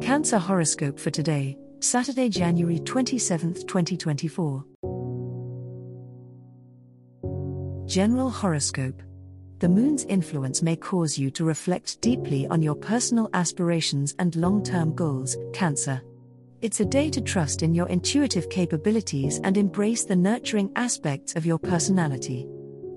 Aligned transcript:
Cancer 0.00 0.38
horoscope 0.38 0.98
for 0.98 1.10
today, 1.10 1.56
Saturday, 1.78 2.28
January 2.28 2.80
27, 2.80 3.54
2024. 3.54 4.64
General 7.86 8.28
horoscope. 8.28 9.00
The 9.60 9.68
moon's 9.68 10.04
influence 10.06 10.62
may 10.62 10.74
cause 10.74 11.16
you 11.16 11.30
to 11.30 11.44
reflect 11.44 12.00
deeply 12.00 12.46
on 12.48 12.60
your 12.60 12.74
personal 12.74 13.30
aspirations 13.34 14.16
and 14.18 14.34
long 14.34 14.64
term 14.64 14.94
goals, 14.96 15.36
Cancer. 15.52 16.02
It's 16.60 16.80
a 16.80 16.84
day 16.84 17.08
to 17.10 17.20
trust 17.20 17.62
in 17.62 17.72
your 17.72 17.88
intuitive 17.88 18.50
capabilities 18.50 19.40
and 19.44 19.56
embrace 19.56 20.04
the 20.04 20.16
nurturing 20.16 20.72
aspects 20.74 21.36
of 21.36 21.46
your 21.46 21.58
personality. 21.58 22.48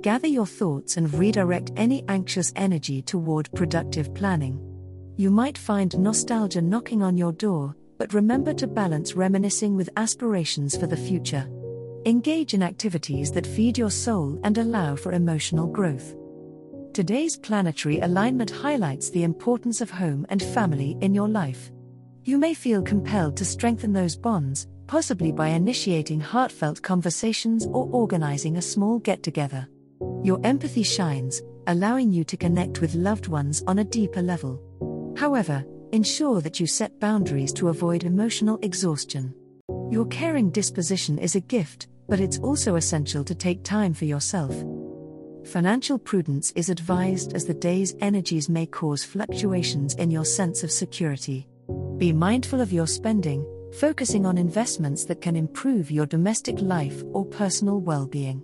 Gather 0.00 0.28
your 0.28 0.46
thoughts 0.46 0.96
and 0.96 1.12
redirect 1.12 1.72
any 1.76 2.04
anxious 2.08 2.54
energy 2.56 3.02
toward 3.02 3.52
productive 3.52 4.14
planning. 4.14 4.75
You 5.18 5.30
might 5.30 5.56
find 5.56 5.98
nostalgia 5.98 6.60
knocking 6.60 7.02
on 7.02 7.16
your 7.16 7.32
door, 7.32 7.74
but 7.96 8.12
remember 8.12 8.52
to 8.52 8.66
balance 8.66 9.14
reminiscing 9.14 9.74
with 9.74 9.88
aspirations 9.96 10.76
for 10.76 10.86
the 10.86 10.96
future. 10.96 11.48
Engage 12.04 12.52
in 12.52 12.62
activities 12.62 13.32
that 13.32 13.46
feed 13.46 13.78
your 13.78 13.90
soul 13.90 14.38
and 14.44 14.58
allow 14.58 14.94
for 14.94 15.12
emotional 15.12 15.66
growth. 15.66 16.14
Today's 16.92 17.38
planetary 17.38 18.00
alignment 18.00 18.50
highlights 18.50 19.08
the 19.08 19.22
importance 19.22 19.80
of 19.80 19.90
home 19.90 20.26
and 20.28 20.42
family 20.42 20.98
in 21.00 21.14
your 21.14 21.28
life. 21.28 21.70
You 22.24 22.36
may 22.36 22.52
feel 22.52 22.82
compelled 22.82 23.38
to 23.38 23.44
strengthen 23.46 23.94
those 23.94 24.16
bonds, 24.16 24.66
possibly 24.86 25.32
by 25.32 25.48
initiating 25.48 26.20
heartfelt 26.20 26.82
conversations 26.82 27.64
or 27.64 27.88
organizing 27.90 28.58
a 28.58 28.62
small 28.62 28.98
get 28.98 29.22
together. 29.22 29.66
Your 30.22 30.40
empathy 30.44 30.82
shines, 30.82 31.40
allowing 31.68 32.12
you 32.12 32.22
to 32.24 32.36
connect 32.36 32.82
with 32.82 32.94
loved 32.94 33.28
ones 33.28 33.64
on 33.66 33.78
a 33.78 33.84
deeper 33.84 34.20
level. 34.20 34.62
However, 35.16 35.64
ensure 35.92 36.40
that 36.42 36.60
you 36.60 36.66
set 36.66 37.00
boundaries 37.00 37.52
to 37.54 37.68
avoid 37.68 38.04
emotional 38.04 38.58
exhaustion. 38.62 39.34
Your 39.90 40.06
caring 40.06 40.50
disposition 40.50 41.18
is 41.18 41.36
a 41.36 41.40
gift, 41.40 41.88
but 42.08 42.20
it's 42.20 42.38
also 42.38 42.76
essential 42.76 43.24
to 43.24 43.34
take 43.34 43.64
time 43.64 43.94
for 43.94 44.04
yourself. 44.04 44.54
Financial 45.46 45.98
prudence 45.98 46.50
is 46.52 46.70
advised 46.70 47.34
as 47.34 47.46
the 47.46 47.54
day's 47.54 47.94
energies 48.00 48.48
may 48.48 48.66
cause 48.66 49.04
fluctuations 49.04 49.94
in 49.94 50.10
your 50.10 50.24
sense 50.24 50.62
of 50.64 50.70
security. 50.70 51.46
Be 51.98 52.12
mindful 52.12 52.60
of 52.60 52.72
your 52.72 52.86
spending, 52.86 53.46
focusing 53.78 54.26
on 54.26 54.38
investments 54.38 55.04
that 55.04 55.22
can 55.22 55.36
improve 55.36 55.90
your 55.90 56.06
domestic 56.06 56.60
life 56.60 57.02
or 57.12 57.24
personal 57.24 57.80
well 57.80 58.06
being. 58.06 58.42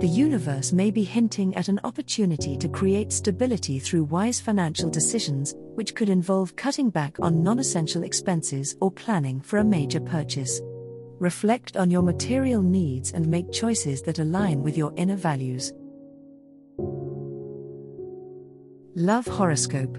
The 0.00 0.06
universe 0.06 0.72
may 0.72 0.92
be 0.92 1.02
hinting 1.02 1.56
at 1.56 1.66
an 1.66 1.80
opportunity 1.82 2.56
to 2.58 2.68
create 2.68 3.12
stability 3.12 3.80
through 3.80 4.04
wise 4.04 4.38
financial 4.38 4.88
decisions, 4.88 5.56
which 5.74 5.96
could 5.96 6.08
involve 6.08 6.54
cutting 6.54 6.88
back 6.88 7.16
on 7.18 7.42
non 7.42 7.58
essential 7.58 8.04
expenses 8.04 8.76
or 8.80 8.92
planning 8.92 9.40
for 9.40 9.58
a 9.58 9.64
major 9.64 9.98
purchase. 9.98 10.60
Reflect 11.18 11.76
on 11.76 11.90
your 11.90 12.02
material 12.02 12.62
needs 12.62 13.10
and 13.10 13.26
make 13.26 13.50
choices 13.50 14.00
that 14.02 14.20
align 14.20 14.62
with 14.62 14.78
your 14.78 14.92
inner 14.96 15.16
values. 15.16 15.72
Love 18.94 19.26
Horoscope 19.26 19.98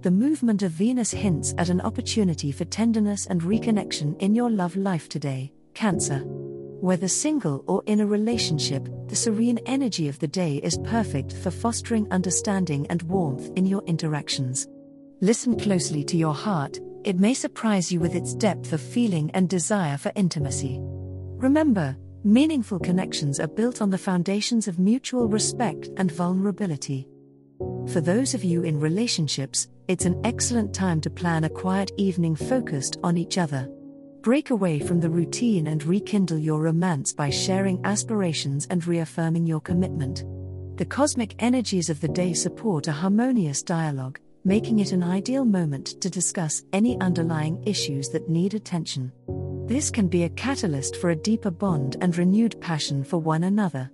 The 0.00 0.10
movement 0.10 0.62
of 0.62 0.70
Venus 0.70 1.10
hints 1.10 1.52
at 1.58 1.68
an 1.68 1.82
opportunity 1.82 2.50
for 2.50 2.64
tenderness 2.64 3.26
and 3.26 3.42
reconnection 3.42 4.18
in 4.22 4.34
your 4.34 4.48
love 4.48 4.74
life 4.74 5.10
today, 5.10 5.52
Cancer. 5.74 6.24
Whether 6.84 7.08
single 7.08 7.64
or 7.66 7.82
in 7.86 8.00
a 8.00 8.06
relationship, 8.06 8.86
the 9.08 9.16
serene 9.16 9.58
energy 9.64 10.06
of 10.06 10.18
the 10.18 10.28
day 10.28 10.56
is 10.56 10.78
perfect 10.84 11.32
for 11.32 11.50
fostering 11.50 12.06
understanding 12.12 12.86
and 12.90 13.00
warmth 13.04 13.50
in 13.56 13.64
your 13.64 13.82
interactions. 13.86 14.68
Listen 15.22 15.58
closely 15.58 16.04
to 16.04 16.18
your 16.18 16.34
heart, 16.34 16.78
it 17.04 17.18
may 17.18 17.32
surprise 17.32 17.90
you 17.90 18.00
with 18.00 18.14
its 18.14 18.34
depth 18.34 18.74
of 18.74 18.82
feeling 18.82 19.30
and 19.32 19.48
desire 19.48 19.96
for 19.96 20.12
intimacy. 20.14 20.78
Remember, 20.82 21.96
meaningful 22.22 22.80
connections 22.80 23.40
are 23.40 23.48
built 23.48 23.80
on 23.80 23.88
the 23.88 23.96
foundations 23.96 24.68
of 24.68 24.78
mutual 24.78 25.26
respect 25.26 25.88
and 25.96 26.12
vulnerability. 26.12 27.08
For 27.94 28.02
those 28.02 28.34
of 28.34 28.44
you 28.44 28.62
in 28.62 28.78
relationships, 28.78 29.68
it's 29.88 30.04
an 30.04 30.20
excellent 30.22 30.74
time 30.74 31.00
to 31.00 31.08
plan 31.08 31.44
a 31.44 31.48
quiet 31.48 31.92
evening 31.96 32.36
focused 32.36 32.98
on 33.02 33.16
each 33.16 33.38
other. 33.38 33.70
Break 34.24 34.48
away 34.48 34.78
from 34.78 35.00
the 35.00 35.10
routine 35.10 35.66
and 35.66 35.84
rekindle 35.84 36.38
your 36.38 36.58
romance 36.58 37.12
by 37.12 37.28
sharing 37.28 37.78
aspirations 37.84 38.66
and 38.70 38.86
reaffirming 38.86 39.46
your 39.46 39.60
commitment. 39.60 40.24
The 40.78 40.86
cosmic 40.86 41.34
energies 41.40 41.90
of 41.90 42.00
the 42.00 42.08
day 42.08 42.32
support 42.32 42.88
a 42.88 42.92
harmonious 42.92 43.62
dialogue, 43.62 44.18
making 44.42 44.78
it 44.78 44.92
an 44.92 45.02
ideal 45.02 45.44
moment 45.44 46.00
to 46.00 46.08
discuss 46.08 46.62
any 46.72 46.98
underlying 47.02 47.62
issues 47.66 48.08
that 48.12 48.30
need 48.30 48.54
attention. 48.54 49.12
This 49.66 49.90
can 49.90 50.08
be 50.08 50.24
a 50.24 50.30
catalyst 50.30 50.96
for 50.96 51.10
a 51.10 51.16
deeper 51.16 51.50
bond 51.50 51.98
and 52.00 52.16
renewed 52.16 52.58
passion 52.62 53.04
for 53.04 53.18
one 53.18 53.44
another. 53.44 53.90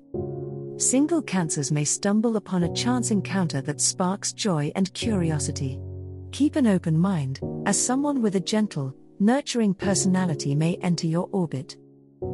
Single 0.76 1.22
cancers 1.22 1.72
may 1.72 1.84
stumble 1.84 2.36
upon 2.36 2.62
a 2.62 2.72
chance 2.72 3.10
encounter 3.10 3.60
that 3.62 3.80
sparks 3.80 4.32
joy 4.32 4.70
and 4.76 4.94
curiosity. 4.94 5.80
Keep 6.30 6.54
an 6.54 6.68
open 6.68 6.96
mind, 6.96 7.40
as 7.66 7.84
someone 7.84 8.22
with 8.22 8.36
a 8.36 8.40
gentle, 8.40 8.94
nurturing 9.20 9.74
personality 9.74 10.54
may 10.54 10.76
enter 10.76 11.06
your 11.06 11.28
orbit. 11.32 11.76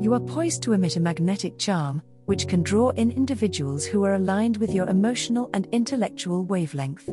You 0.00 0.14
are 0.14 0.20
poised 0.20 0.62
to 0.62 0.72
emit 0.72 0.96
a 0.96 1.00
magnetic 1.00 1.58
charm, 1.58 2.00
which 2.26 2.46
can 2.46 2.62
draw 2.62 2.90
in 2.90 3.10
individuals 3.10 3.84
who 3.84 4.04
are 4.04 4.14
aligned 4.14 4.56
with 4.58 4.72
your 4.72 4.88
emotional 4.88 5.50
and 5.52 5.66
intellectual 5.72 6.44
wavelength. 6.44 7.10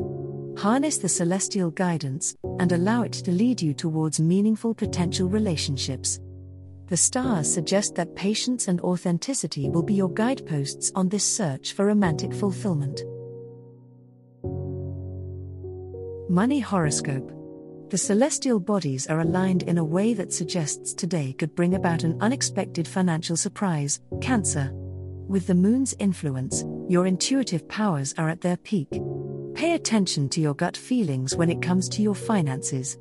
Harness 0.56 0.98
the 0.98 1.08
celestial 1.08 1.72
guidance 1.72 2.36
and 2.60 2.70
allow 2.70 3.02
it 3.02 3.12
to 3.12 3.32
lead 3.32 3.60
you 3.60 3.74
towards 3.74 4.20
meaningful 4.20 4.74
potential 4.74 5.28
relationships. 5.28 6.20
The 6.86 6.96
stars 6.96 7.52
suggest 7.52 7.96
that 7.96 8.14
patience 8.14 8.68
and 8.68 8.80
authenticity 8.80 9.68
will 9.70 9.82
be 9.82 9.94
your 9.94 10.10
guideposts 10.10 10.92
on 10.94 11.08
this 11.08 11.24
search 11.24 11.72
for 11.72 11.86
romantic 11.86 12.32
fulfillment. 12.32 13.02
Money 16.30 16.60
Horoscope 16.60 17.32
the 17.94 17.98
celestial 17.98 18.58
bodies 18.58 19.06
are 19.06 19.20
aligned 19.20 19.62
in 19.62 19.78
a 19.78 19.84
way 19.84 20.14
that 20.14 20.32
suggests 20.32 20.92
today 20.94 21.32
could 21.32 21.54
bring 21.54 21.74
about 21.74 22.02
an 22.02 22.18
unexpected 22.20 22.88
financial 22.88 23.36
surprise, 23.36 24.00
Cancer. 24.20 24.72
With 24.74 25.46
the 25.46 25.54
moon's 25.54 25.94
influence, 26.00 26.64
your 26.88 27.06
intuitive 27.06 27.68
powers 27.68 28.12
are 28.18 28.28
at 28.28 28.40
their 28.40 28.56
peak. 28.56 29.00
Pay 29.54 29.74
attention 29.74 30.28
to 30.30 30.40
your 30.40 30.54
gut 30.54 30.76
feelings 30.76 31.36
when 31.36 31.48
it 31.48 31.62
comes 31.62 31.88
to 31.90 32.02
your 32.02 32.16
finances. 32.16 32.98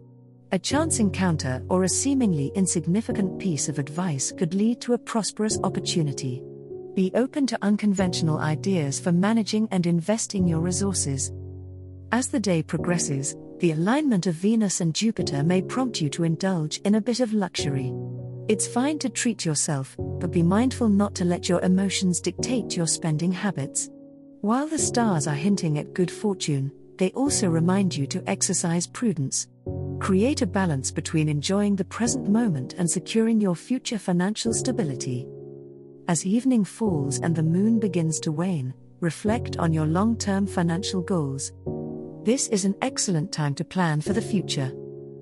A 0.52 0.60
chance 0.60 1.00
encounter 1.00 1.66
or 1.70 1.84
a 1.84 1.90
seemingly 1.90 2.52
insignificant 2.54 3.40
piece 3.40 3.68
of 3.70 3.80
advice 3.80 4.32
could 4.32 4.54
lead 4.54 4.80
to 4.82 4.94
a 4.94 5.00
prosperous 5.00 5.58
opportunity. 5.64 6.44
Be 6.94 7.12
open 7.16 7.48
to 7.48 7.58
unconventional 7.64 8.38
ideas 8.38 9.00
for 9.00 9.12
managing 9.12 9.68
and 9.72 9.88
investing 9.88 10.48
your 10.48 10.60
resources. 10.60 11.32
As 12.12 12.28
the 12.28 12.40
day 12.40 12.62
progresses, 12.62 13.36
the 13.64 13.72
alignment 13.72 14.28
of 14.28 14.36
Venus 14.36 14.82
and 14.82 14.94
Jupiter 14.94 15.42
may 15.42 15.62
prompt 15.62 16.02
you 16.02 16.10
to 16.10 16.26
indulge 16.26 16.80
in 16.80 16.96
a 16.96 17.02
bit 17.02 17.22
of 17.22 17.32
luxury. 17.32 17.94
It's 18.50 18.68
fine 18.68 19.00
to 19.00 19.08
treat 19.08 19.46
yourself, 19.46 19.96
but 19.98 20.32
be 20.32 20.44
mindful 20.44 20.90
not 20.90 21.16
to 21.16 21.24
let 21.24 21.48
your 21.48 21.62
emotions 21.62 22.20
dictate 22.20 22.76
your 22.76 22.88
spending 22.88 23.32
habits. 23.32 23.90
While 24.42 24.68
the 24.68 24.78
stars 24.78 25.28
are 25.28 25.34
hinting 25.34 25.78
at 25.78 25.94
good 25.94 26.12
fortune, 26.12 26.74
they 26.98 27.12
also 27.12 27.48
remind 27.48 27.96
you 27.96 28.06
to 28.08 28.30
exercise 28.30 28.86
prudence. 28.86 29.48
Create 30.02 30.42
a 30.42 30.46
balance 30.46 30.92
between 30.92 31.30
enjoying 31.30 31.78
the 31.78 31.86
present 31.86 32.28
moment 32.28 32.74
and 32.74 32.92
securing 32.92 33.40
your 33.40 33.56
future 33.56 33.98
financial 33.98 34.54
stability. 34.54 35.26
As 36.10 36.26
evening 36.26 36.66
falls 36.66 37.20
and 37.20 37.34
the 37.34 37.44
moon 37.44 37.80
begins 37.80 38.20
to 38.20 38.32
wane, 38.34 38.74
reflect 39.00 39.56
on 39.56 39.72
your 39.72 39.86
long 39.86 40.18
term 40.18 40.48
financial 40.48 41.00
goals. 41.00 41.54
This 42.24 42.48
is 42.48 42.64
an 42.64 42.74
excellent 42.82 43.34
time 43.34 43.54
to 43.56 43.66
plan 43.66 44.00
for 44.00 44.14
the 44.14 44.22
future. 44.22 44.72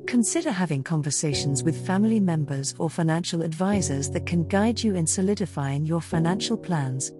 Consider 0.05 0.51
having 0.51 0.83
conversations 0.83 1.63
with 1.63 1.87
family 1.87 2.19
members 2.19 2.75
or 2.77 2.91
financial 2.91 3.41
advisors 3.41 4.11
that 4.11 4.27
can 4.27 4.47
guide 4.47 4.83
you 4.83 4.93
in 4.93 5.07
solidifying 5.07 5.83
your 5.83 5.99
financial 5.99 6.55
plans. 6.55 7.11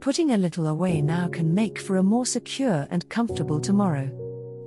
Putting 0.00 0.32
a 0.32 0.36
little 0.36 0.66
away 0.66 1.00
now 1.00 1.28
can 1.28 1.54
make 1.54 1.78
for 1.78 1.98
a 1.98 2.02
more 2.02 2.26
secure 2.26 2.88
and 2.90 3.08
comfortable 3.10 3.60
tomorrow. 3.60 4.10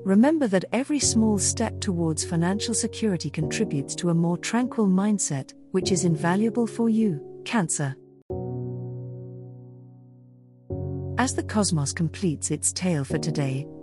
Remember 0.06 0.48
that 0.48 0.64
every 0.72 1.00
small 1.00 1.38
step 1.38 1.82
towards 1.82 2.24
financial 2.24 2.74
security 2.74 3.30
contributes 3.30 3.94
to 3.96 4.10
a 4.10 4.14
more 4.14 4.38
tranquil 4.38 4.88
mindset, 4.88 5.54
which 5.72 5.92
is 5.92 6.06
invaluable 6.06 6.66
for 6.66 6.88
you, 6.88 7.20
Cancer. 7.44 7.94
As 11.18 11.36
the 11.36 11.44
cosmos 11.44 11.92
completes 11.92 12.52
its 12.52 12.72
tale 12.72 13.04
for 13.04 13.20
today, 13.20 13.68